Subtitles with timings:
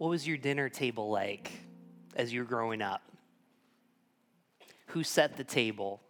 [0.00, 1.52] What was your dinner table like
[2.16, 3.02] as you were growing up?
[4.86, 6.00] Who set the table?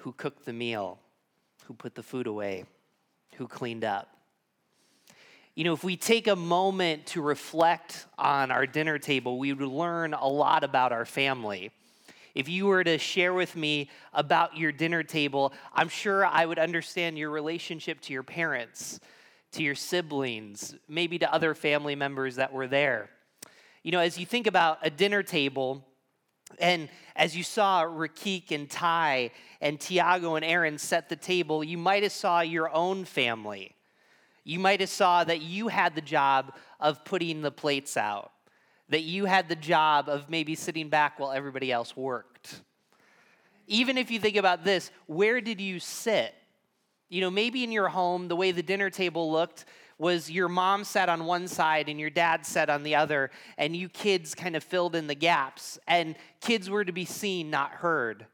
[0.00, 0.98] Who cooked the meal?
[1.64, 2.66] Who put the food away?
[3.36, 4.14] Who cleaned up?
[5.54, 9.66] You know, if we take a moment to reflect on our dinner table, we would
[9.66, 11.70] learn a lot about our family.
[12.34, 16.58] If you were to share with me about your dinner table, I'm sure I would
[16.58, 19.00] understand your relationship to your parents,
[19.52, 23.10] to your siblings, maybe to other family members that were there.
[23.82, 25.84] You know, as you think about a dinner table,
[26.58, 29.30] and as you saw Rakik and Ty
[29.60, 33.74] and Tiago and Aaron set the table, you might have saw your own family.
[34.44, 38.32] You might have saw that you had the job of putting the plates out
[38.88, 42.62] that you had the job of maybe sitting back while everybody else worked.
[43.66, 46.34] Even if you think about this, where did you sit?
[47.08, 49.64] You know, maybe in your home, the way the dinner table looked
[49.98, 53.74] was your mom sat on one side and your dad sat on the other, and
[53.74, 57.70] you kids kind of filled in the gaps, and kids were to be seen, not
[57.70, 58.26] heard.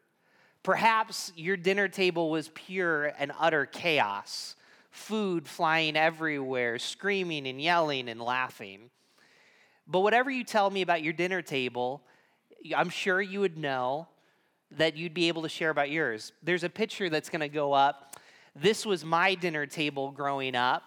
[0.63, 4.57] Perhaps your dinner table was pure and utter chaos
[4.93, 8.91] food flying everywhere, screaming and yelling and laughing.
[9.87, 12.03] But whatever you tell me about your dinner table,
[12.77, 14.07] I'm sure you would know
[14.71, 16.33] that you'd be able to share about yours.
[16.43, 18.12] There's a picture that's going to go up.
[18.55, 20.83] This was my dinner table growing up.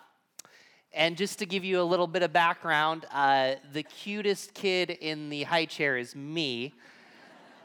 [0.94, 5.30] And just to give you a little bit of background, uh, the cutest kid in
[5.30, 6.74] the high chair is me.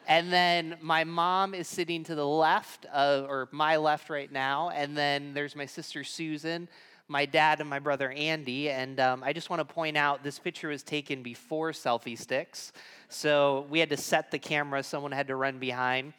[0.08, 4.70] And then my mom is sitting to the left, uh, or my left right now.
[4.70, 6.68] And then there's my sister Susan
[7.10, 8.70] my dad and my brother Andy.
[8.70, 12.72] And um, I just want to point out this picture was taken before selfie sticks.
[13.08, 16.12] So we had to set the camera, someone had to run behind.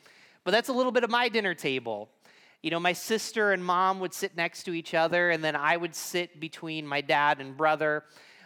[0.44, 2.10] But that's a little bit of my dinner table.
[2.62, 5.78] You know, my sister and mom would sit next to each other, and then I
[5.78, 8.04] would sit between my dad and brother.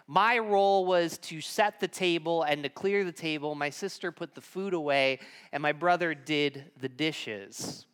[0.08, 3.55] My role was to set the table and to clear the table.
[3.55, 5.19] My sister put the food away,
[5.52, 7.86] and my brother did the dishes.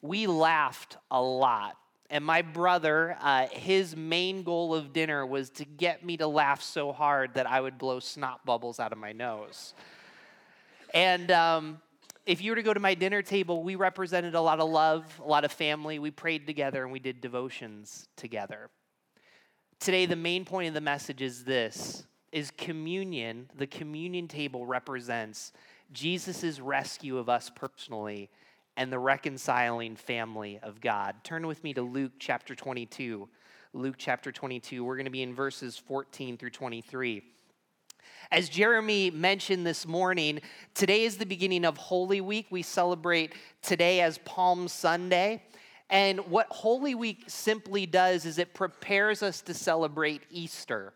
[0.00, 1.76] We laughed a lot
[2.10, 6.62] and my brother, uh, his main goal of dinner was to get me to laugh
[6.62, 9.74] so hard that I would blow snot bubbles out of my nose.
[10.92, 11.80] And um,
[12.26, 15.20] if you were to go to my dinner table, we represented a lot of love,
[15.22, 15.98] a lot of family.
[15.98, 18.70] We prayed together and we did devotions together.
[19.78, 25.52] Today, the main point of the message is this is communion, the communion table represents
[25.92, 28.28] Jesus' rescue of us personally
[28.76, 31.14] and the reconciling family of God.
[31.22, 33.28] Turn with me to Luke chapter 22.
[33.72, 34.82] Luke chapter 22.
[34.82, 37.22] We're going to be in verses 14 through 23.
[38.30, 40.40] As Jeremy mentioned this morning,
[40.74, 42.46] today is the beginning of Holy Week.
[42.50, 45.42] We celebrate today as Palm Sunday.
[45.90, 50.92] And what Holy Week simply does is it prepares us to celebrate Easter.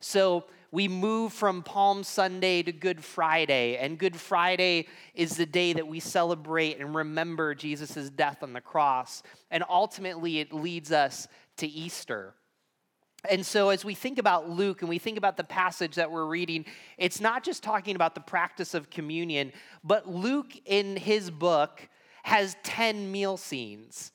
[0.00, 5.72] So, we move from Palm Sunday to Good Friday, and Good Friday is the day
[5.72, 9.24] that we celebrate and remember Jesus' death on the cross.
[9.50, 11.26] And ultimately, it leads us
[11.56, 12.34] to Easter.
[13.28, 16.24] And so, as we think about Luke and we think about the passage that we're
[16.24, 16.64] reading,
[16.96, 19.52] it's not just talking about the practice of communion,
[19.84, 21.88] but Luke in his book
[22.22, 24.12] has 10 meal scenes.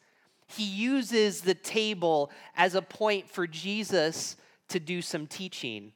[0.48, 4.38] He uses the table as a point for Jesus
[4.70, 5.92] to do some teaching.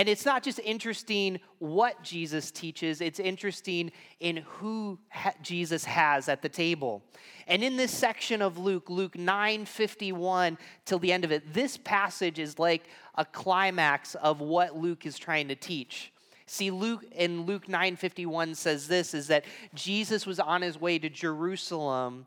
[0.00, 6.30] And it's not just interesting what Jesus teaches, it's interesting in who ha- Jesus has
[6.30, 7.02] at the table.
[7.46, 10.56] And in this section of Luke, Luke 9:51
[10.86, 12.84] till the end of it, this passage is like
[13.16, 16.14] a climax of what Luke is trying to teach.
[16.46, 19.44] See, Luke in Luke 9:51 says this is that
[19.74, 22.26] Jesus was on his way to Jerusalem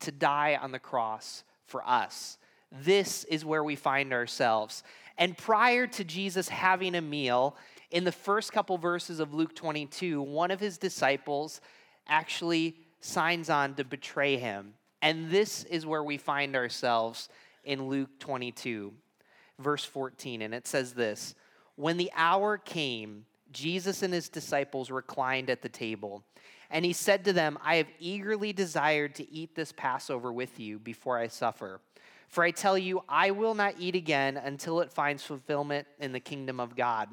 [0.00, 2.36] to die on the cross for us.
[2.82, 4.82] This is where we find ourselves.
[5.16, 7.56] And prior to Jesus having a meal,
[7.90, 11.60] in the first couple verses of Luke 22, one of his disciples
[12.08, 14.74] actually signs on to betray him.
[15.00, 17.28] And this is where we find ourselves
[17.62, 18.92] in Luke 22,
[19.58, 20.42] verse 14.
[20.42, 21.34] And it says this
[21.76, 26.24] When the hour came, Jesus and his disciples reclined at the table.
[26.70, 30.78] And he said to them, I have eagerly desired to eat this Passover with you
[30.78, 31.80] before I suffer.
[32.34, 36.18] For I tell you, I will not eat again until it finds fulfillment in the
[36.18, 37.08] kingdom of God.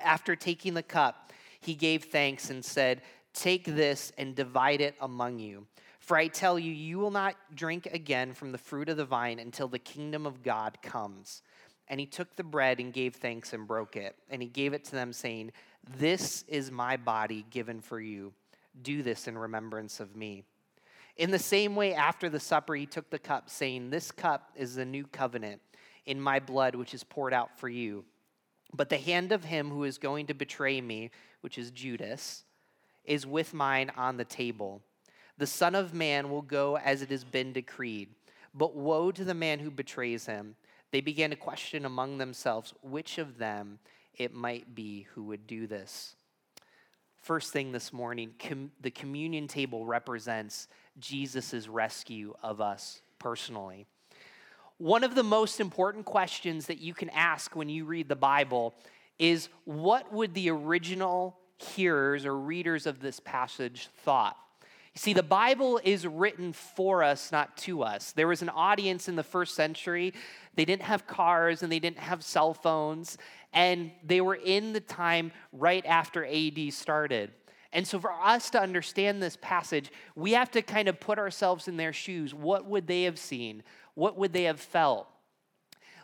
[0.00, 3.02] After taking the cup, he gave thanks and said,
[3.34, 5.66] Take this and divide it among you.
[5.98, 9.40] For I tell you, you will not drink again from the fruit of the vine
[9.40, 11.42] until the kingdom of God comes.
[11.88, 14.14] And he took the bread and gave thanks and broke it.
[14.30, 15.50] And he gave it to them, saying,
[15.98, 18.32] This is my body given for you.
[18.80, 20.44] Do this in remembrance of me.
[21.16, 24.74] In the same way, after the supper, he took the cup, saying, This cup is
[24.74, 25.62] the new covenant
[26.04, 28.04] in my blood, which is poured out for you.
[28.72, 31.10] But the hand of him who is going to betray me,
[31.40, 32.44] which is Judas,
[33.04, 34.82] is with mine on the table.
[35.38, 38.08] The Son of Man will go as it has been decreed.
[38.54, 40.56] But woe to the man who betrays him.
[40.90, 43.78] They began to question among themselves which of them
[44.14, 46.16] it might be who would do this.
[47.26, 50.68] First thing this morning, com- the communion table represents
[51.00, 53.84] Jesus' rescue of us personally.
[54.78, 58.76] One of the most important questions that you can ask when you read the Bible
[59.18, 64.36] is what would the original hearers or readers of this passage thought?
[64.98, 68.12] See, the Bible is written for us, not to us.
[68.12, 70.14] There was an audience in the first century.
[70.54, 73.18] They didn't have cars and they didn't have cell phones,
[73.52, 77.30] and they were in the time right after AD started.
[77.74, 81.68] And so, for us to understand this passage, we have to kind of put ourselves
[81.68, 82.32] in their shoes.
[82.32, 83.64] What would they have seen?
[83.94, 85.08] What would they have felt?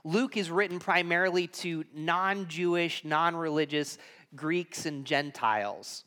[0.04, 3.96] Luke is written primarily to non Jewish, non religious
[4.36, 6.04] Greeks and Gentiles.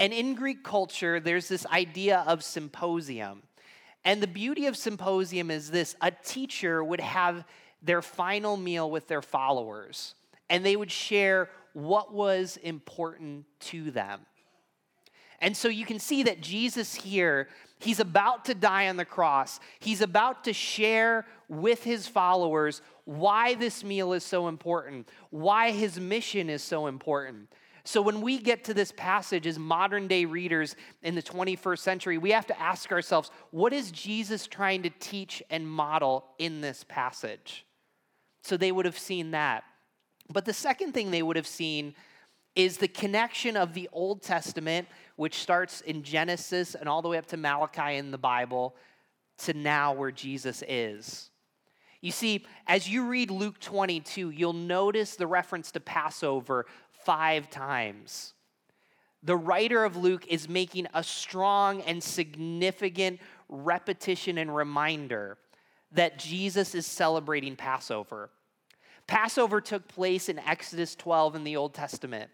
[0.00, 3.42] And in Greek culture, there's this idea of symposium.
[4.02, 7.44] And the beauty of symposium is this a teacher would have
[7.82, 10.14] their final meal with their followers,
[10.48, 14.20] and they would share what was important to them.
[15.42, 17.48] And so you can see that Jesus here,
[17.78, 19.60] he's about to die on the cross.
[19.78, 25.98] He's about to share with his followers why this meal is so important, why his
[25.98, 27.48] mission is so important.
[27.84, 32.18] So, when we get to this passage as modern day readers in the 21st century,
[32.18, 36.84] we have to ask ourselves what is Jesus trying to teach and model in this
[36.88, 37.64] passage?
[38.42, 39.64] So, they would have seen that.
[40.28, 41.94] But the second thing they would have seen
[42.54, 47.18] is the connection of the Old Testament, which starts in Genesis and all the way
[47.18, 48.74] up to Malachi in the Bible,
[49.38, 51.30] to now where Jesus is.
[52.00, 56.66] You see, as you read Luke 22, you'll notice the reference to Passover
[57.04, 58.34] five times.
[59.22, 65.36] The writer of Luke is making a strong and significant repetition and reminder
[65.92, 68.30] that Jesus is celebrating Passover.
[69.06, 72.30] Passover took place in Exodus 12 in the Old Testament.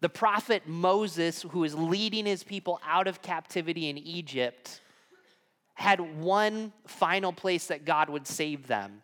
[0.00, 4.82] The prophet Moses, who is leading his people out of captivity in Egypt,
[5.74, 9.02] had one final place that God would save them.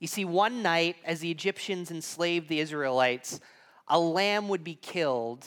[0.00, 3.40] You see, one night, as the Egyptians enslaved the Israelites,
[3.88, 5.44] a lamb would be killed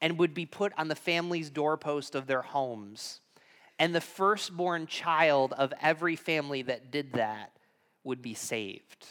[0.00, 3.20] and would be put on the family's doorpost of their homes.
[3.78, 7.52] And the firstborn child of every family that did that
[8.04, 9.06] would be saved.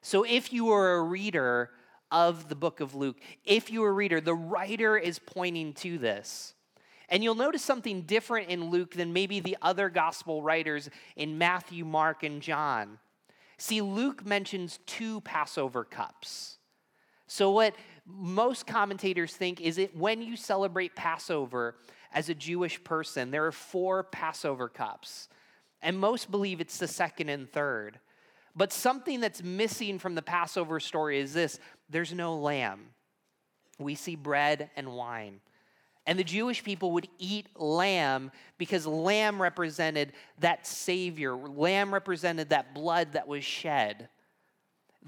[0.00, 1.70] So if you were a reader
[2.10, 5.98] of the book of Luke, if you were a reader, the writer is pointing to
[5.98, 6.54] this.
[7.08, 11.84] And you'll notice something different in Luke than maybe the other gospel writers in Matthew,
[11.84, 12.98] Mark, and John.
[13.58, 16.55] See, Luke mentions two Passover cups.
[17.26, 17.74] So, what
[18.06, 21.74] most commentators think is that when you celebrate Passover
[22.12, 25.28] as a Jewish person, there are four Passover cups.
[25.82, 27.98] And most believe it's the second and third.
[28.54, 31.58] But something that's missing from the Passover story is this
[31.90, 32.86] there's no lamb.
[33.78, 35.40] We see bread and wine.
[36.06, 42.74] And the Jewish people would eat lamb because lamb represented that Savior, lamb represented that
[42.74, 44.08] blood that was shed.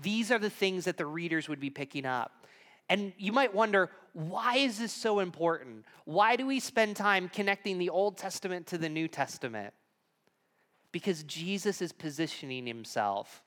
[0.00, 2.46] These are the things that the readers would be picking up.
[2.88, 5.84] And you might wonder, why is this so important?
[6.04, 9.74] Why do we spend time connecting the Old Testament to the New Testament?
[10.90, 13.42] Because Jesus is positioning himself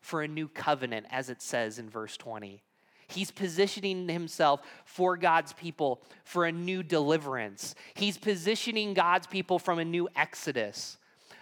[0.00, 2.62] for a new covenant, as it says in verse 20.
[3.08, 7.74] He's positioning himself for God's people for a new deliverance.
[7.94, 10.96] He's positioning God's people from a new exodus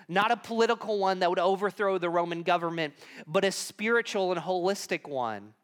[0.08, 2.94] not a political one that would overthrow the Roman government,
[3.26, 5.54] but a spiritual and holistic one.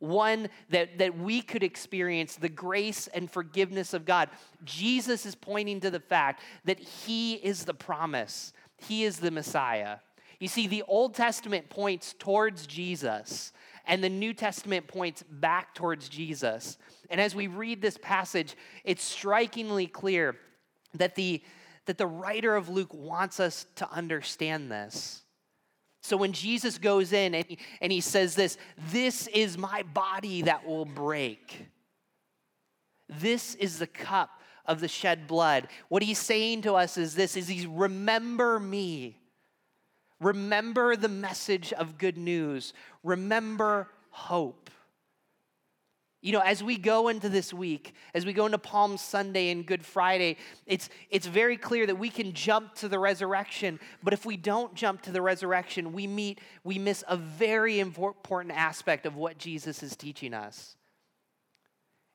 [0.00, 4.28] One that, that we could experience the grace and forgiveness of God.
[4.64, 9.98] Jesus is pointing to the fact that He is the promise, He is the Messiah.
[10.40, 13.52] You see, the Old Testament points towards Jesus,
[13.86, 16.76] and the New Testament points back towards Jesus.
[17.08, 20.36] And as we read this passage, it's strikingly clear
[20.94, 21.42] that the
[21.86, 25.22] that the writer of Luke wants us to understand this.
[26.02, 28.58] So when Jesus goes in and he, and he says this,
[28.90, 31.66] this is my body that will break.
[33.08, 34.30] This is the cup
[34.66, 35.68] of the shed blood.
[35.88, 39.16] What he's saying to us is this is he's remember me.
[40.20, 42.72] Remember the message of good news.
[43.02, 44.70] Remember hope.
[46.24, 49.66] You know, as we go into this week, as we go into Palm Sunday and
[49.66, 53.78] Good Friday, it's, it's very clear that we can jump to the resurrection.
[54.02, 58.54] But if we don't jump to the resurrection, we meet, we miss a very important
[58.56, 60.76] aspect of what Jesus is teaching us.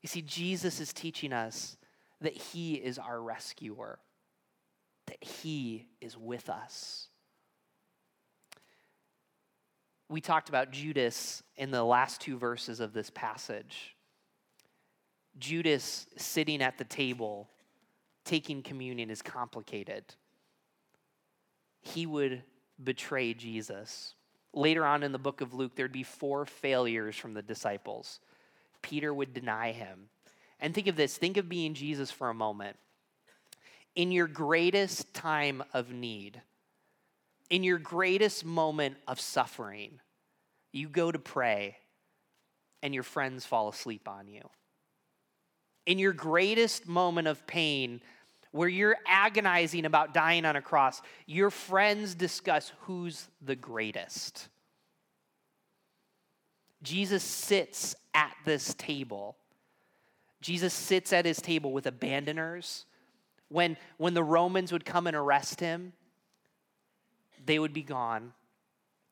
[0.02, 1.78] You see, Jesus is teaching us
[2.20, 4.00] that He is our rescuer,
[5.06, 7.10] that He is with us.
[10.10, 13.96] We talked about Judas in the last two verses of this passage.
[15.40, 17.50] Judas sitting at the table
[18.26, 20.04] taking communion is complicated.
[21.82, 22.44] He would
[22.84, 24.14] betray Jesus.
[24.54, 28.20] Later on in the book of Luke, there'd be four failures from the disciples.
[28.82, 30.10] Peter would deny him.
[30.60, 32.78] And think of this think of being Jesus for a moment.
[33.96, 36.42] In your greatest time of need,
[37.50, 40.00] in your greatest moment of suffering,
[40.72, 41.78] you go to pray
[42.84, 44.50] and your friends fall asleep on you
[45.90, 48.00] in your greatest moment of pain,
[48.52, 54.50] where you're agonizing about dying on a cross, your friends discuss who's the greatest.
[56.84, 59.36] Jesus sits at this table.
[60.42, 62.86] Jesus sits at his table with abandoners.
[63.48, 65.94] When, when the Romans would come and arrest him,
[67.44, 68.34] they would be gone.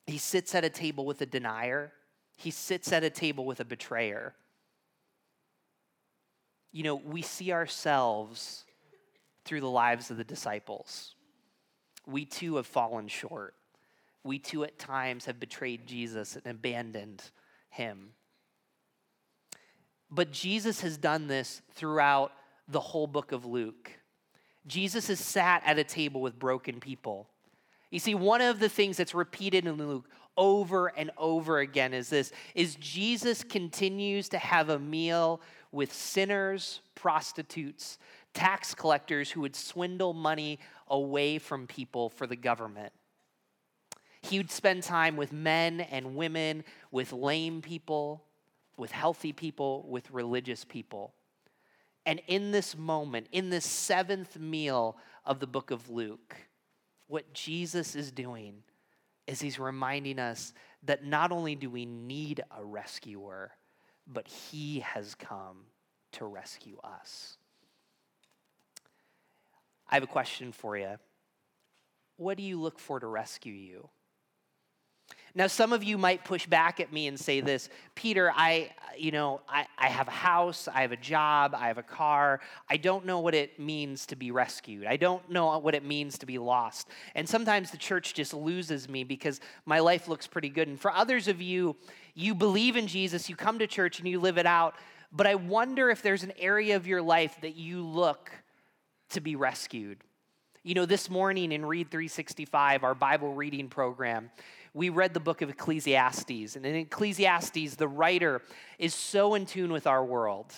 [0.06, 1.92] He sits at a table with a denier.
[2.38, 4.36] He sits at a table with a betrayer
[6.72, 8.66] you know, we see ourselves
[9.46, 11.16] through the lives of the disciples.
[12.06, 13.56] We too have fallen short.
[14.24, 17.24] We too at times have betrayed Jesus and abandoned
[17.70, 18.10] him.
[20.10, 22.32] But Jesus has done this throughout
[22.68, 23.92] the whole book of Luke.
[24.66, 27.28] Jesus has sat at a table with broken people.
[27.90, 32.10] You see, one of the things that's repeated in Luke over and over again is
[32.10, 37.98] this is Jesus continues to have a meal with sinners, prostitutes,
[38.34, 42.94] tax collectors who would swindle money away from people for the government.
[44.22, 48.24] He would spend time with men and women, with lame people,
[48.78, 51.14] with healthy people, with religious people.
[52.06, 56.36] And in this moment, in this seventh meal of the book of Luke,
[57.08, 58.64] what Jesus is doing
[59.28, 63.52] is he's reminding us that not only do we need a rescuer,
[64.12, 65.66] but he has come
[66.14, 67.38] to rescue us.
[69.90, 70.96] I have a question for you.
[72.18, 73.90] What do you look for to rescue you?
[75.36, 79.12] Now, some of you might push back at me and say this Peter, I, you
[79.12, 82.40] know, I, I have a house, I have a job, I have a car.
[82.70, 84.86] I don't know what it means to be rescued.
[84.86, 86.88] I don't know what it means to be lost.
[87.16, 90.68] And sometimes the church just loses me because my life looks pretty good.
[90.68, 91.76] And for others of you,
[92.14, 94.76] you believe in Jesus, you come to church and you live it out.
[95.12, 98.32] But I wonder if there's an area of your life that you look
[99.10, 100.00] to be rescued.
[100.64, 104.30] You know, this morning in Read 365, our Bible reading program,
[104.78, 106.56] we read the book of Ecclesiastes.
[106.56, 108.44] And in Ecclesiastes, the writer
[108.78, 110.54] is so in tune with our world.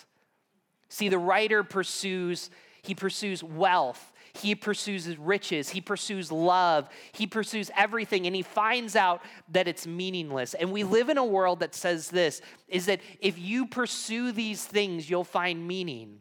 [0.89, 2.49] See, the writer pursues,
[2.81, 8.97] he pursues wealth, he pursues riches, he pursues love, he pursues everything, and he finds
[8.97, 9.21] out
[9.53, 10.53] that it's meaningless.
[10.53, 14.65] And we live in a world that says this is that if you pursue these
[14.65, 16.19] things, you'll find meaning.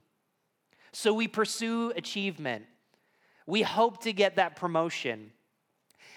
[0.92, 2.64] So we pursue achievement.
[3.44, 5.32] We hope to get that promotion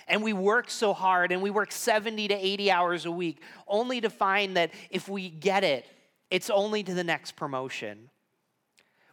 [0.07, 4.01] and we work so hard and we work 70 to 80 hours a week only
[4.01, 5.85] to find that if we get it,
[6.29, 8.09] it's only to the next promotion.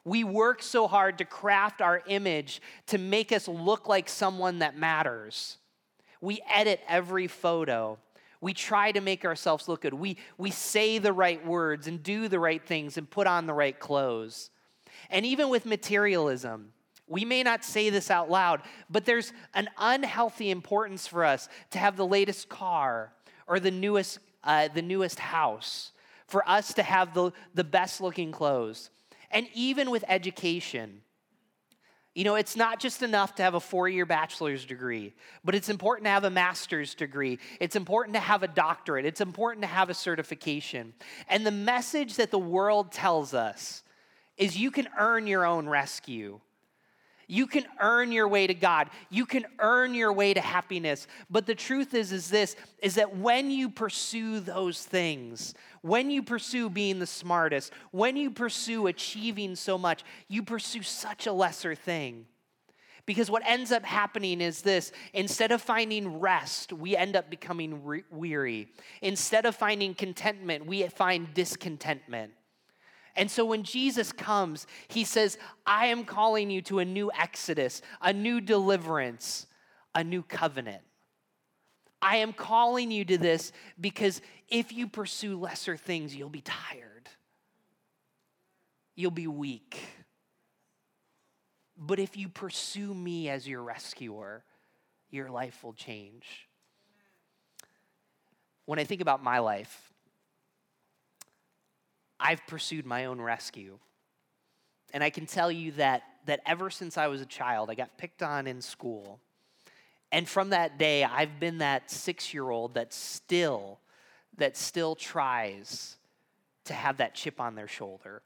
[0.05, 4.77] We work so hard to craft our image to make us look like someone that
[4.77, 5.59] matters.
[6.21, 7.99] We edit every photo.
[8.41, 9.95] We try to make ourselves look good.
[9.95, 13.53] We, we say the right words and do the right things and put on the
[13.53, 14.51] right clothes.
[15.11, 16.73] And even with materialism,
[17.09, 21.79] we may not say this out loud, but there's an unhealthy importance for us to
[21.79, 23.13] have the latest car
[23.47, 25.93] or the newest, uh, the newest house,
[26.27, 28.91] for us to have the, the best looking clothes.
[29.31, 31.03] And even with education,
[32.15, 35.69] you know, it's not just enough to have a four year bachelor's degree, but it's
[35.69, 37.39] important to have a master's degree.
[37.61, 39.07] It's important to have a doctorate.
[39.07, 40.95] It's important to have a certification.
[41.29, 43.85] And the message that the world tells us
[44.37, 46.41] is you can earn your own rescue.
[47.31, 48.89] You can earn your way to God.
[49.11, 51.07] You can earn your way to happiness.
[51.29, 56.23] But the truth is is this is that when you pursue those things, when you
[56.23, 61.75] pursue being the smartest, when you pursue achieving so much, you pursue such a lesser
[61.75, 62.25] thing.
[63.05, 67.85] Because what ends up happening is this instead of finding rest, we end up becoming
[67.85, 68.69] re- weary.
[69.03, 72.33] Instead of finding contentment, we find discontentment.
[73.19, 77.83] And so when Jesus comes, he says, I am calling you to a new exodus,
[78.01, 79.49] a new deliverance,
[79.93, 80.83] a new covenant.
[82.01, 87.09] I am calling you to this because if you pursue lesser things, you'll be tired.
[88.95, 89.81] You'll be weak.
[91.77, 94.45] But if you pursue me as your rescuer,
[95.11, 96.49] your life will change.
[98.65, 99.93] When I think about my life,
[102.21, 103.79] I've pursued my own rescue.
[104.93, 107.97] And I can tell you that, that ever since I was a child, I got
[107.99, 109.21] picked on in school.
[110.11, 113.79] And from that day, I've been that six year old that still,
[114.39, 115.97] that still tries
[116.65, 118.23] to have that chip on their shoulder.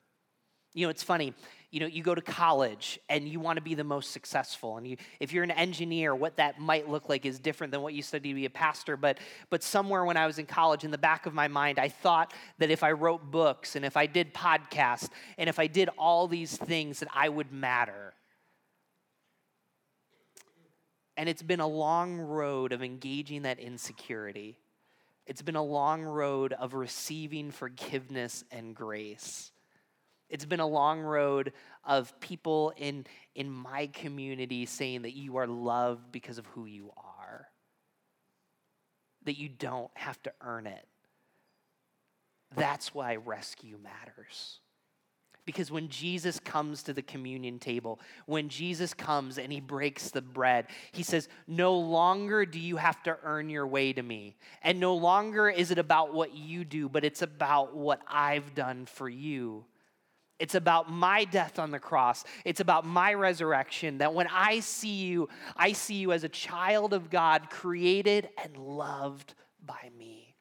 [0.74, 1.34] You know, it's funny
[1.72, 4.86] you know you go to college and you want to be the most successful and
[4.86, 8.02] you, if you're an engineer what that might look like is different than what you
[8.02, 9.18] study to be a pastor but
[9.50, 12.32] but somewhere when i was in college in the back of my mind i thought
[12.58, 16.28] that if i wrote books and if i did podcasts and if i did all
[16.28, 18.14] these things that i would matter.
[21.16, 24.58] And it's been a long road of engaging that insecurity.
[25.26, 29.51] It's been a long road of receiving forgiveness and grace
[30.32, 31.52] it's been a long road
[31.84, 36.90] of people in, in my community saying that you are loved because of who you
[36.96, 37.48] are,
[39.26, 40.88] that you don't have to earn it.
[42.56, 44.60] That's why rescue matters.
[45.44, 50.22] Because when Jesus comes to the communion table, when Jesus comes and he breaks the
[50.22, 54.36] bread, he says, No longer do you have to earn your way to me.
[54.62, 58.86] And no longer is it about what you do, but it's about what I've done
[58.86, 59.66] for you.
[60.42, 62.24] It's about my death on the cross.
[62.44, 63.98] It's about my resurrection.
[63.98, 68.56] That when I see you, I see you as a child of God, created and
[68.56, 69.34] loved
[69.64, 70.34] by me.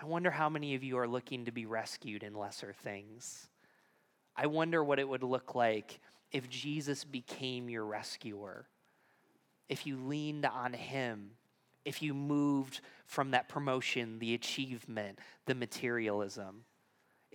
[0.00, 3.46] I wonder how many of you are looking to be rescued in lesser things.
[4.34, 6.00] I wonder what it would look like
[6.32, 8.68] if Jesus became your rescuer,
[9.68, 11.32] if you leaned on him,
[11.84, 16.64] if you moved from that promotion, the achievement, the materialism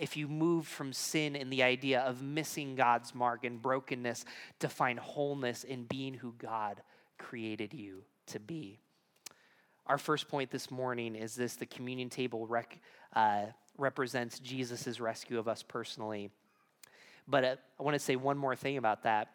[0.01, 4.25] if you move from sin and the idea of missing God's mark and brokenness
[4.59, 6.81] to find wholeness in being who God
[7.19, 8.79] created you to be.
[9.85, 12.79] Our first point this morning is this the communion table rec,
[13.15, 13.45] uh,
[13.77, 16.31] represents Jesus' rescue of us personally.
[17.27, 19.29] But uh, I want to say one more thing about that.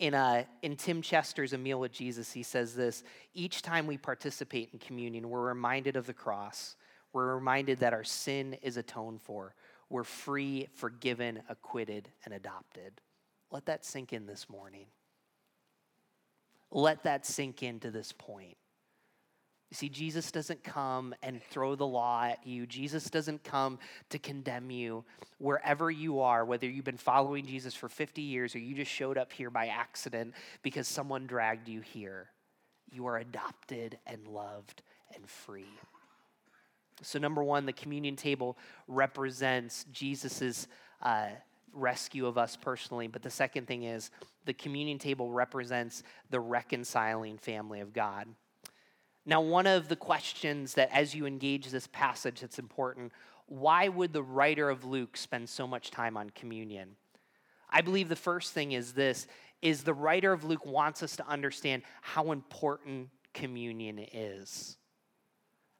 [0.00, 3.04] In, uh, in Tim Chester's A Meal with Jesus, he says this
[3.34, 6.74] Each time we participate in communion, we're reminded of the cross
[7.12, 9.54] we're reminded that our sin is atoned for.
[9.88, 13.00] We're free, forgiven, acquitted, and adopted.
[13.50, 14.86] Let that sink in this morning.
[16.70, 18.56] Let that sink into this point.
[19.70, 22.66] You see, Jesus doesn't come and throw the law at you.
[22.66, 23.78] Jesus doesn't come
[24.10, 25.04] to condemn you
[25.38, 29.16] wherever you are, whether you've been following Jesus for 50 years or you just showed
[29.16, 32.30] up here by accident because someone dragged you here.
[32.90, 34.82] You are adopted and loved
[35.14, 35.78] and free.
[37.02, 38.56] So, number one, the communion table
[38.88, 40.66] represents Jesus'
[41.02, 41.28] uh,
[41.72, 43.06] rescue of us personally.
[43.06, 44.10] But the second thing is
[44.44, 48.28] the communion table represents the reconciling family of God.
[49.26, 53.12] Now, one of the questions that as you engage this passage that's important
[53.46, 56.94] why would the writer of Luke spend so much time on communion?
[57.68, 59.26] I believe the first thing is this
[59.60, 64.76] is the writer of Luke wants us to understand how important communion is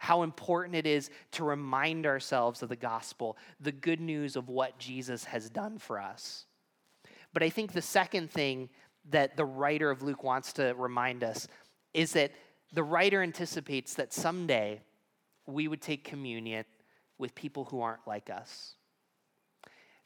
[0.01, 4.79] how important it is to remind ourselves of the gospel, the good news of what
[4.79, 6.47] Jesus has done for us.
[7.35, 8.71] But I think the second thing
[9.11, 11.47] that the writer of Luke wants to remind us
[11.93, 12.33] is that
[12.73, 14.81] the writer anticipates that someday
[15.47, 16.65] we would take communion
[17.19, 18.77] with people who aren't like us.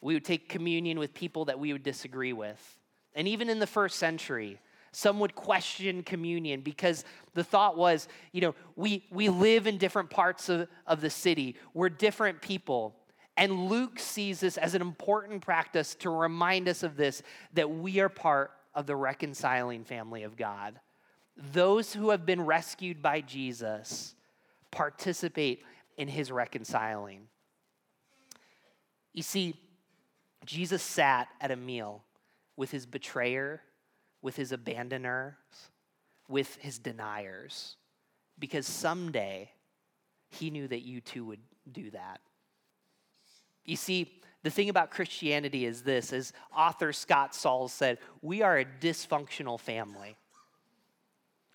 [0.01, 2.79] We would take communion with people that we would disagree with.
[3.15, 4.59] And even in the first century,
[4.95, 7.05] some would question communion because
[7.35, 11.57] the thought was, you know, we, we live in different parts of, of the city,
[11.73, 12.95] we're different people.
[13.37, 17.23] And Luke sees this as an important practice to remind us of this
[17.55, 20.79] that we are part of the reconciling family of God.
[21.37, 24.15] Those who have been rescued by Jesus
[24.71, 25.65] participate
[25.97, 27.23] in his reconciling.
[29.13, 29.55] You see,
[30.45, 32.05] Jesus sat at a meal
[32.57, 33.63] with his betrayer
[34.25, 35.35] with his abandoners,
[36.29, 37.77] with his deniers,
[38.39, 39.51] because someday
[40.31, 42.23] he knew that you too would do that.
[43.67, 48.59] You see, the thing about Christianity is this, as author Scott Sauls said, we are
[48.59, 50.17] a dysfunctional family.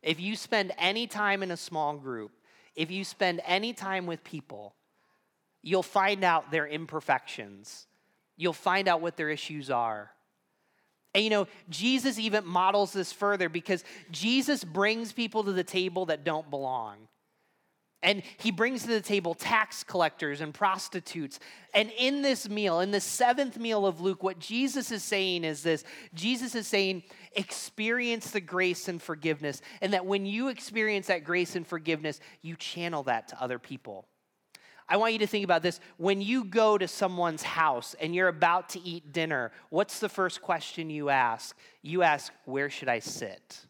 [0.03, 2.31] If you spend any time in a small group,
[2.75, 4.75] if you spend any time with people,
[5.63, 7.87] you'll find out their imperfections.
[8.37, 10.11] You'll find out what their issues are.
[11.13, 16.05] And you know, Jesus even models this further because Jesus brings people to the table
[16.07, 16.97] that don't belong.
[18.01, 21.39] And he brings to the table tax collectors and prostitutes.
[21.73, 25.63] And in this meal, in the seventh meal of Luke, what Jesus is saying is
[25.63, 29.61] this Jesus is saying, experience the grace and forgiveness.
[29.81, 34.05] And that when you experience that grace and forgiveness, you channel that to other people.
[34.89, 35.79] I want you to think about this.
[35.97, 40.41] When you go to someone's house and you're about to eat dinner, what's the first
[40.41, 41.55] question you ask?
[41.83, 43.65] You ask, Where should I sit?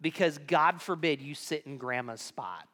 [0.00, 2.68] Because God forbid you sit in grandma's spot.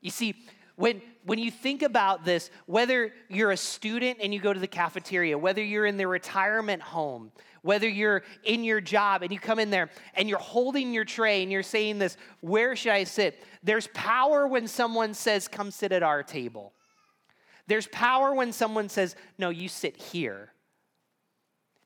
[0.00, 0.34] You see,
[0.76, 4.66] when, when you think about this, whether you're a student and you go to the
[4.66, 7.30] cafeteria, whether you're in the retirement home,
[7.62, 11.42] whether you're in your job and you come in there and you're holding your tray
[11.42, 13.42] and you're saying this, where should I sit?
[13.62, 16.72] There's power when someone says, come sit at our table.
[17.68, 20.52] There's power when someone says, no, you sit here.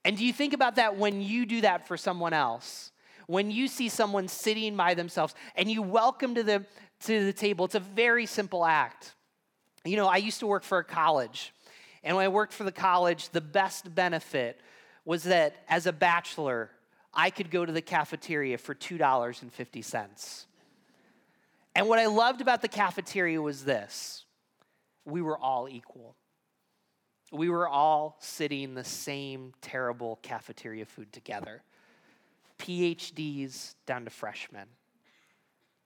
[0.04, 2.92] And do you think about that when you do that for someone else?
[3.26, 6.64] When you see someone sitting by themselves and you welcome to them
[7.04, 7.64] to the table.
[7.64, 9.14] It's a very simple act.
[9.84, 11.52] You know, I used to work for a college,
[12.02, 14.60] and when I worked for the college, the best benefit
[15.04, 16.70] was that as a bachelor,
[17.14, 20.46] I could go to the cafeteria for $2.50.
[21.74, 24.24] And what I loved about the cafeteria was this
[25.04, 26.16] we were all equal.
[27.32, 31.62] We were all sitting the same terrible cafeteria food together.
[32.58, 34.68] PhDs down to freshmen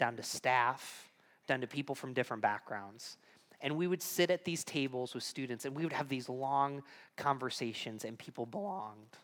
[0.00, 1.12] down to staff,
[1.46, 3.18] down to people from different backgrounds.
[3.60, 6.82] And we would sit at these tables with students and we would have these long
[7.16, 9.18] conversations, and people belonged.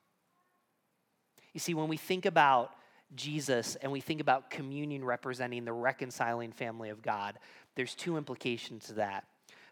[1.55, 2.73] You see, when we think about
[3.15, 7.39] Jesus and we think about communion representing the reconciling family of God,
[7.75, 9.25] there's two implications to that.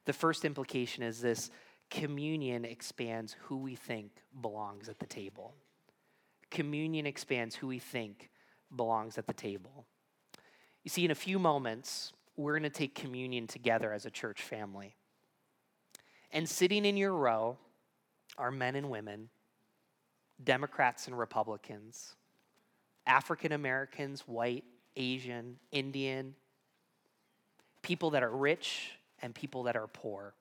[0.06, 1.50] The first implication is this
[1.90, 5.54] communion expands who we think belongs at the table.
[6.50, 8.30] Communion expands who we think
[8.74, 9.84] belongs at the table.
[10.84, 14.42] You see, in a few moments, we're going to take communion together as a church
[14.42, 14.94] family.
[16.30, 17.56] And sitting in your row
[18.36, 19.30] are men and women,
[20.42, 22.14] Democrats and Republicans,
[23.06, 24.64] African Americans, white,
[24.96, 26.34] Asian, Indian,
[27.82, 28.90] people that are rich
[29.22, 30.34] and people that are poor.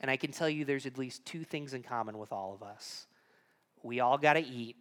[0.00, 2.62] And I can tell you there's at least two things in common with all of
[2.62, 3.06] us.
[3.82, 4.76] We all got to eat,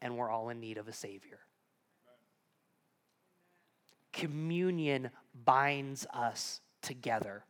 [0.00, 1.40] and we're all in need of a Savior
[4.12, 5.10] communion
[5.44, 7.44] binds us together.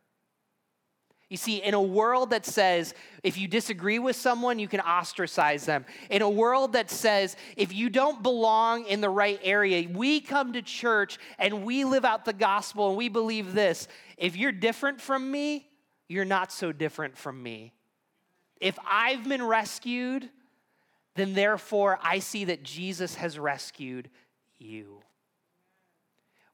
[1.33, 5.65] You see, in a world that says if you disagree with someone, you can ostracize
[5.65, 5.87] them.
[6.11, 10.53] In a world that says if you don't belong in the right area, we come
[10.53, 15.01] to church and we live out the gospel and we believe this if you're different
[15.01, 15.67] from me,
[16.07, 17.73] you're not so different from me.
[18.61, 20.29] If I've been rescued,
[21.15, 24.11] then therefore I see that Jesus has rescued
[24.59, 25.01] you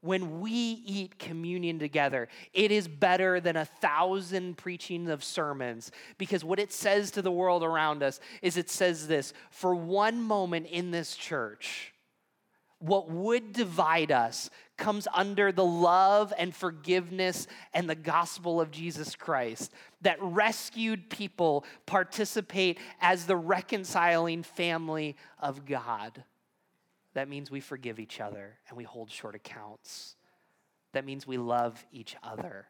[0.01, 6.45] when we eat communion together, it is better than a thousand preachings of sermons because
[6.45, 10.67] what it says to the world around us is it says this for one moment
[10.67, 11.93] in this church,
[12.79, 19.15] what would divide us comes under the love and forgiveness and the gospel of Jesus
[19.17, 19.73] Christ.
[20.03, 26.23] That rescued people participate as the reconciling family of God.
[27.19, 30.15] That means we forgive each other and we hold short accounts.
[30.93, 32.69] That means we love each other.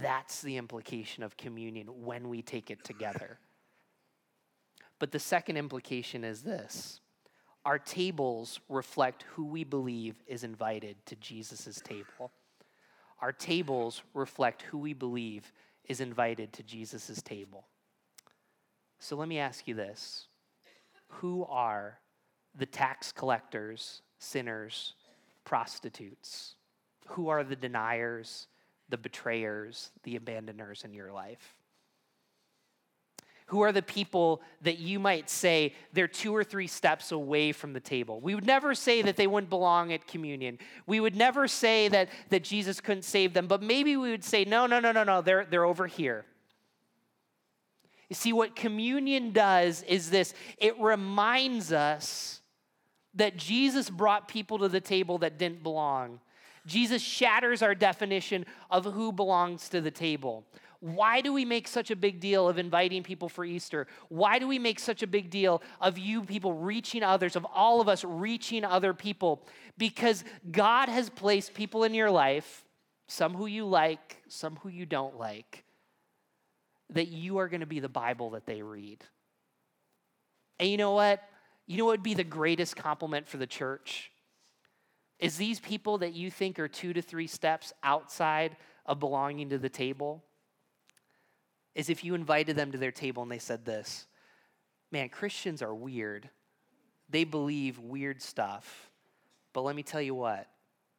[0.00, 3.40] That's the implication of communion when we take it together.
[5.00, 7.00] But the second implication is this
[7.64, 12.30] our tables reflect who we believe is invited to Jesus' table.
[13.20, 15.52] Our tables reflect who we believe
[15.88, 17.66] is invited to Jesus' table.
[19.00, 20.28] So let me ask you this
[21.08, 21.98] Who are
[22.58, 24.94] the tax collectors, sinners,
[25.44, 26.54] prostitutes?
[27.08, 28.48] Who are the deniers,
[28.88, 31.54] the betrayers, the abandoners in your life?
[33.46, 37.72] Who are the people that you might say they're two or three steps away from
[37.72, 38.20] the table?
[38.20, 40.58] We would never say that they wouldn't belong at communion.
[40.86, 44.44] We would never say that, that Jesus couldn't save them, but maybe we would say,
[44.44, 46.24] no, no, no, no, no, they're, they're over here.
[48.08, 52.40] You see, what communion does is this it reminds us
[53.16, 56.20] that Jesus brought people to the table that didn't belong.
[56.66, 60.44] Jesus shatters our definition of who belongs to the table.
[60.80, 63.86] Why do we make such a big deal of inviting people for Easter?
[64.08, 67.80] Why do we make such a big deal of you people reaching others, of all
[67.80, 69.46] of us reaching other people?
[69.78, 72.64] Because God has placed people in your life
[73.08, 75.64] some who you like, some who you don't like,
[76.90, 78.98] that you are going to be the Bible that they read.
[80.58, 81.22] And you know what?
[81.66, 84.10] You know what would be the greatest compliment for the church?
[85.18, 89.58] Is these people that you think are two to three steps outside of belonging to
[89.58, 90.22] the table?
[91.74, 94.06] Is if you invited them to their table and they said this
[94.92, 96.28] Man, Christians are weird.
[97.08, 98.90] They believe weird stuff.
[99.52, 100.48] But let me tell you what,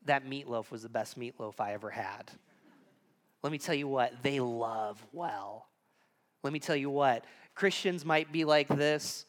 [0.05, 2.31] that meatloaf was the best meatloaf I ever had.
[3.43, 5.67] Let me tell you what, they love well.
[6.43, 7.25] Let me tell you what,
[7.55, 9.25] Christians might be like this,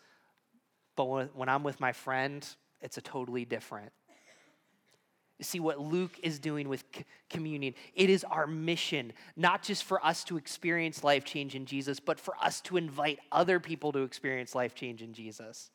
[0.98, 2.44] but when I'm with my friend,
[2.80, 3.92] it's a totally different.
[5.38, 6.82] You see what Luke is doing with
[7.30, 7.74] communion.
[7.94, 12.18] It is our mission, not just for us to experience life change in Jesus, but
[12.18, 15.70] for us to invite other people to experience life change in Jesus.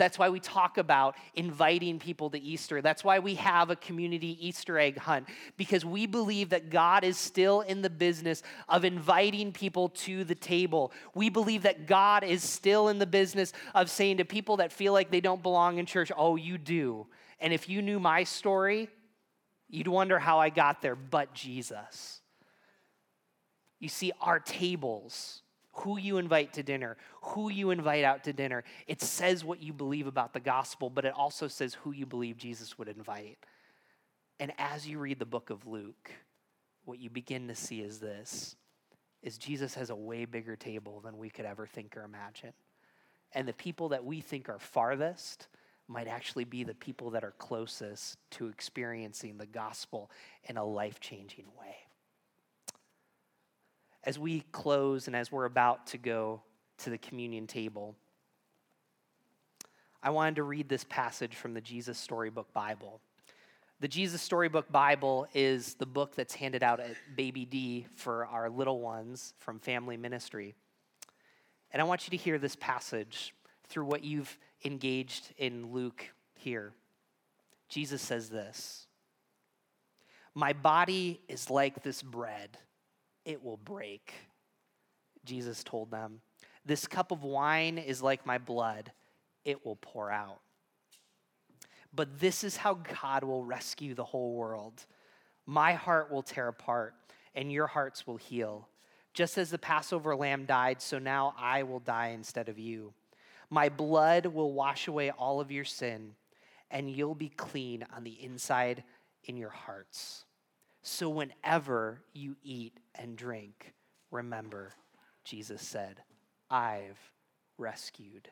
[0.00, 2.80] That's why we talk about inviting people to Easter.
[2.80, 7.18] That's why we have a community Easter egg hunt, because we believe that God is
[7.18, 10.90] still in the business of inviting people to the table.
[11.14, 14.94] We believe that God is still in the business of saying to people that feel
[14.94, 17.06] like they don't belong in church, oh, you do.
[17.38, 18.88] And if you knew my story,
[19.68, 22.22] you'd wonder how I got there, but Jesus.
[23.78, 25.42] You see, our tables
[25.80, 28.64] who you invite to dinner, who you invite out to dinner.
[28.86, 32.36] It says what you believe about the gospel, but it also says who you believe
[32.36, 33.38] Jesus would invite.
[34.38, 36.10] And as you read the book of Luke,
[36.84, 38.56] what you begin to see is this
[39.22, 42.54] is Jesus has a way bigger table than we could ever think or imagine.
[43.32, 45.48] And the people that we think are farthest
[45.88, 50.10] might actually be the people that are closest to experiencing the gospel
[50.44, 51.76] in a life changing way
[54.04, 56.42] as we close and as we're about to go
[56.78, 57.94] to the communion table,
[60.02, 63.00] I wanted to read this passage from the Jesus Storybook Bible.
[63.80, 68.48] The Jesus Storybook Bible is the book that's handed out at Baby D for our
[68.48, 70.54] little ones from Family Ministry.
[71.72, 73.34] And I want you to hear this passage
[73.68, 76.72] through what you've engaged in Luke here.
[77.68, 78.86] Jesus says this
[80.34, 82.58] My body is like this bread
[83.24, 84.12] it will break.
[85.24, 86.20] Jesus told them,
[86.64, 88.92] This cup of wine is like my blood,
[89.44, 90.40] it will pour out.
[91.94, 94.86] But this is how God will rescue the whole world.
[95.46, 96.94] My heart will tear apart,
[97.34, 98.68] and your hearts will heal.
[99.12, 102.92] Just as the Passover lamb died, so now I will die instead of you.
[103.50, 106.14] My blood will wash away all of your sin,
[106.70, 108.84] and you'll be clean on the inside
[109.24, 110.24] in your hearts.
[110.82, 113.74] So whenever you eat and drink,
[114.10, 114.72] remember,
[115.24, 116.02] Jesus said,
[116.50, 116.98] I've
[117.58, 118.28] rescued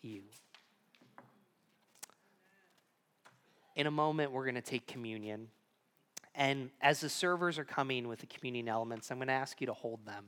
[0.00, 0.22] you.
[3.74, 5.48] In a moment, we're going to take communion.
[6.34, 9.66] And as the servers are coming with the communion elements, I'm going to ask you
[9.66, 10.26] to hold them.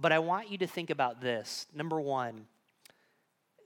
[0.00, 1.66] But I want you to think about this.
[1.74, 2.46] Number one,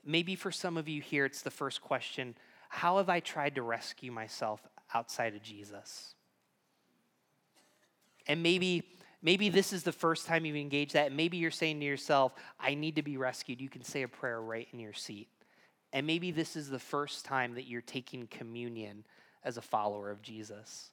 [0.05, 2.35] maybe for some of you here, it's the first question
[2.69, 4.61] How have I tried to rescue myself
[4.93, 6.13] outside of Jesus?
[8.27, 8.83] And maybe
[9.21, 11.11] maybe this is the first time you've engaged that.
[11.11, 13.61] maybe you're saying to yourself, I need to be rescued.
[13.61, 15.27] You can say a prayer right in your seat.
[15.93, 19.05] And maybe this is the first time that you're taking communion
[19.43, 20.91] as a follower of Jesus.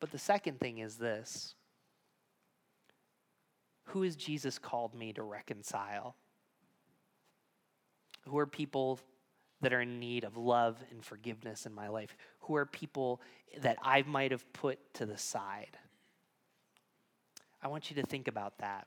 [0.00, 1.54] But the second thing is this
[3.86, 6.16] Who has Jesus called me to reconcile?
[8.26, 9.00] Who are people
[9.60, 12.16] that are in need of love and forgiveness in my life?
[12.40, 13.20] Who are people
[13.60, 15.78] that I might have put to the side?
[17.64, 18.86] I want you to think about that.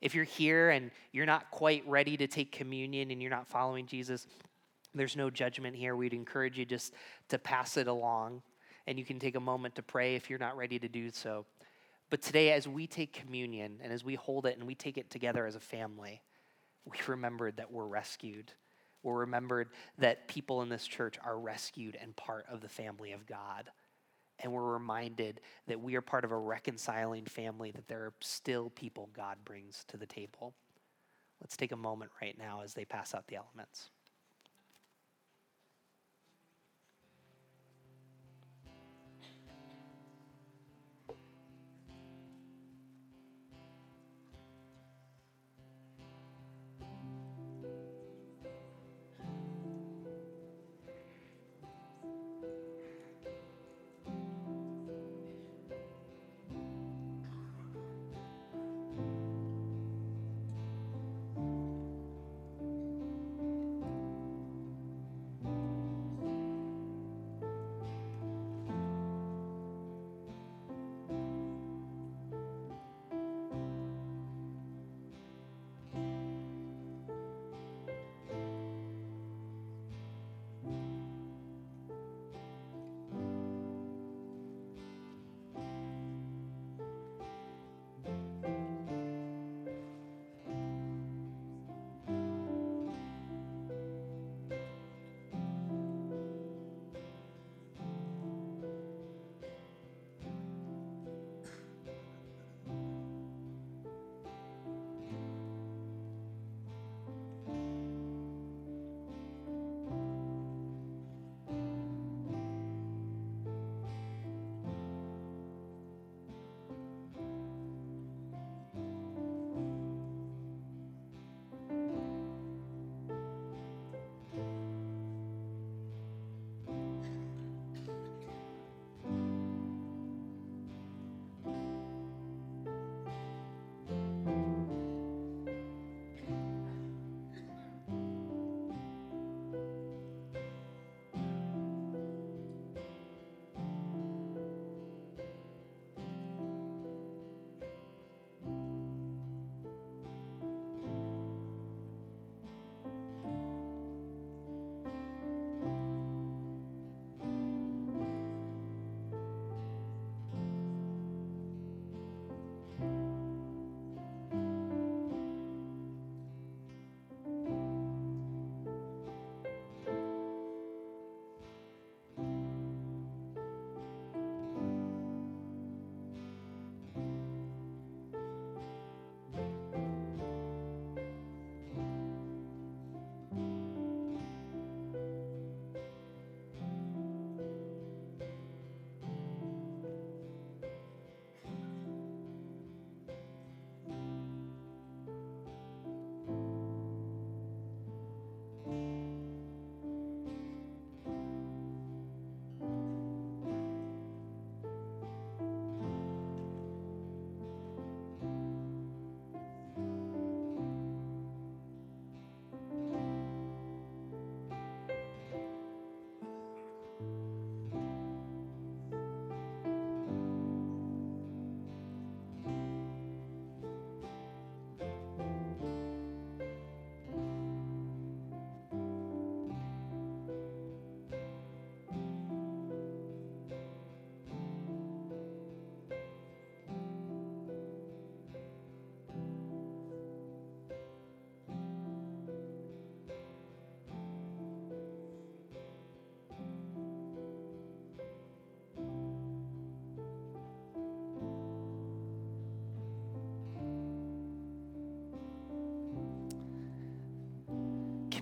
[0.00, 3.86] If you're here and you're not quite ready to take communion and you're not following
[3.86, 4.26] Jesus,
[4.94, 5.94] there's no judgment here.
[5.94, 6.92] We'd encourage you just
[7.28, 8.42] to pass it along
[8.88, 11.46] and you can take a moment to pray if you're not ready to do so.
[12.10, 15.10] But today, as we take communion and as we hold it and we take it
[15.10, 16.22] together as a family,
[16.84, 18.50] we remembered that we're rescued.
[19.02, 23.26] We're remembered that people in this church are rescued and part of the family of
[23.26, 23.70] God
[24.40, 28.70] and we're reminded that we are part of a reconciling family, that there are still
[28.70, 30.54] people God brings to the table.
[31.40, 33.90] Let's take a moment right now as they pass out the elements.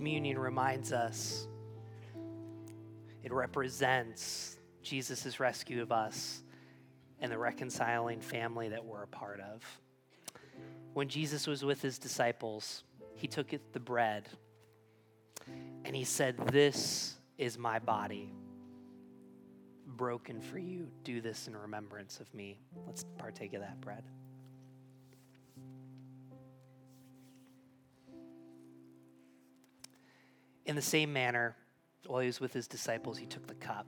[0.07, 1.49] Communion reminds us,
[3.25, 6.43] it represents Jesus' rescue of us
[7.19, 9.61] and the reconciling family that we're a part of.
[10.93, 14.29] When Jesus was with his disciples, he took the bread
[15.83, 18.31] and he said, This is my body
[19.85, 20.87] broken for you.
[21.03, 22.61] Do this in remembrance of me.
[22.85, 24.05] Let's partake of that bread.
[30.67, 31.55] In the same manner,
[32.07, 33.87] while he was with his disciples, he took the cup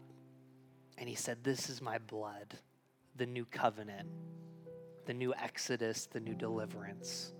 [0.98, 2.58] and he said, This is my blood,
[3.18, 4.08] the new covenant,
[5.06, 7.34] the new exodus, the new deliverance.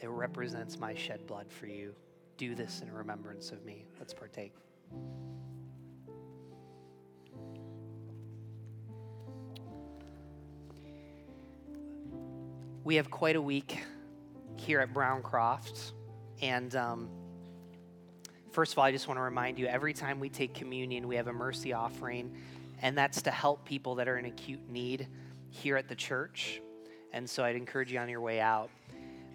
[0.00, 1.94] It represents my shed blood for you.
[2.38, 3.84] Do this in remembrance of me.
[3.98, 4.54] Let's partake.
[12.84, 13.84] We have quite a week
[14.56, 15.92] here at Browncroft,
[16.42, 17.08] and um,
[18.54, 21.16] First of all, I just want to remind you every time we take communion, we
[21.16, 22.36] have a mercy offering,
[22.82, 25.08] and that's to help people that are in acute need
[25.50, 26.60] here at the church.
[27.12, 28.70] And so I'd encourage you on your way out.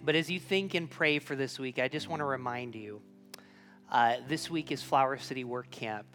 [0.02, 3.02] But as you think and pray for this week, I just want to remind you
[3.92, 6.06] uh, this week is Flower City Work Camp.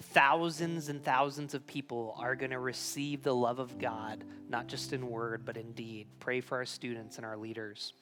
[0.00, 4.94] Thousands and thousands of people are going to receive the love of God, not just
[4.94, 6.06] in word, but in deed.
[6.20, 7.92] Pray for our students and our leaders.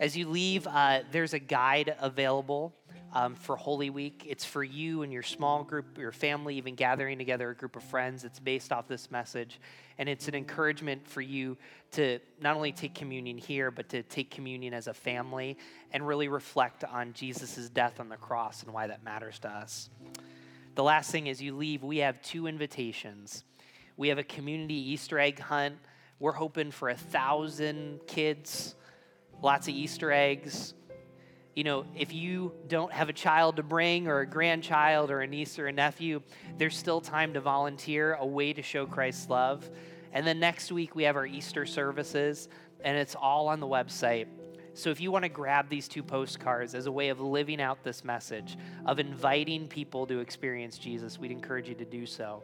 [0.00, 2.74] As you leave, uh, there's a guide available
[3.12, 4.24] um, for Holy Week.
[4.28, 7.82] It's for you and your small group, your family, even gathering together a group of
[7.82, 8.24] friends.
[8.24, 9.60] It's based off this message.
[9.98, 11.56] And it's an encouragement for you
[11.92, 15.58] to not only take communion here, but to take communion as a family
[15.92, 19.90] and really reflect on Jesus' death on the cross and why that matters to us.
[20.74, 23.44] The last thing is you leave, we have two invitations.
[23.96, 25.76] We have a community Easter egg hunt.
[26.20, 28.74] We're hoping for a thousand kids
[29.42, 30.74] lots of Easter eggs.
[31.58, 35.26] You know, if you don't have a child to bring or a grandchild or a
[35.26, 36.22] niece or a nephew,
[36.56, 39.68] there's still time to volunteer, a way to show Christ's love.
[40.12, 42.48] And then next week, we have our Easter services,
[42.84, 44.28] and it's all on the website.
[44.74, 47.82] So if you want to grab these two postcards as a way of living out
[47.82, 48.56] this message,
[48.86, 52.40] of inviting people to experience Jesus, we'd encourage you to do so.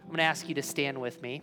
[0.00, 1.42] I'm going to ask you to stand with me.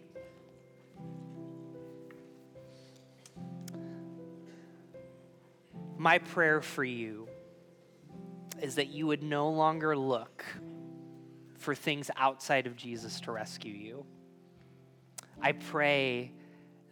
[5.97, 7.27] My prayer for you
[8.61, 10.45] is that you would no longer look
[11.57, 14.05] for things outside of Jesus to rescue you.
[15.41, 16.31] I pray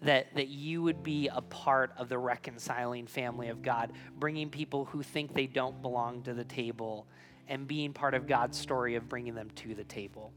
[0.01, 4.85] that, that you would be a part of the reconciling family of God, bringing people
[4.85, 7.07] who think they don't belong to the table
[7.47, 10.33] and being part of God's story of bringing them to the table.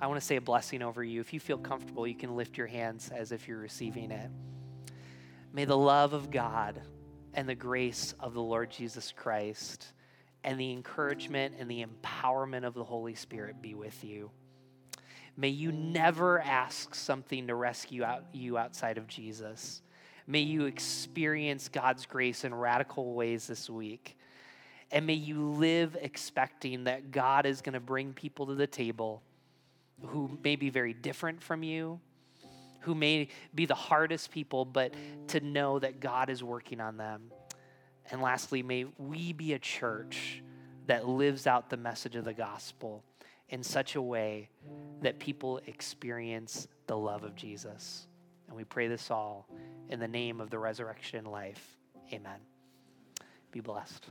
[0.00, 1.20] I want to say a blessing over you.
[1.20, 4.30] If you feel comfortable, you can lift your hands as if you're receiving it.
[5.52, 6.80] May the love of God
[7.34, 9.88] and the grace of the Lord Jesus Christ
[10.44, 14.30] and the encouragement and the empowerment of the Holy Spirit be with you.
[15.36, 19.82] May you never ask something to rescue out, you outside of Jesus.
[20.26, 24.16] May you experience God's grace in radical ways this week.
[24.92, 29.22] And may you live expecting that God is going to bring people to the table
[30.06, 32.00] who may be very different from you,
[32.84, 34.94] who may be the hardest people, but
[35.28, 37.32] to know that God is working on them.
[38.10, 40.42] And lastly, may we be a church
[40.86, 43.02] that lives out the message of the gospel
[43.48, 44.50] in such a way
[45.00, 48.06] that people experience the love of Jesus.
[48.48, 49.48] And we pray this all
[49.88, 51.76] in the name of the resurrection life.
[52.12, 52.40] Amen.
[53.50, 54.10] Be blessed.